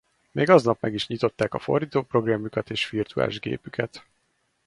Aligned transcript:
Még 0.31 0.49
aznap 0.49 0.81
meg 0.81 0.93
is 0.93 1.07
nyitották 1.07 1.53
a 1.53 1.59
fordító 1.59 2.01
programjukat 2.01 2.69
és 2.69 2.89
virtuális 2.89 3.39
gépüket. 3.39 4.05